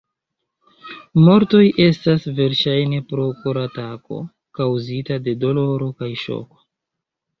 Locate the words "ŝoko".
6.27-6.63